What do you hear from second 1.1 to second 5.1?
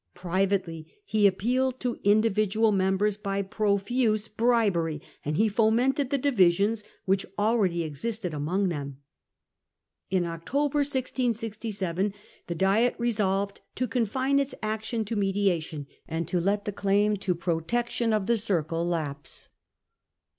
appealed to individual members by opposeLouis, profuse bribery;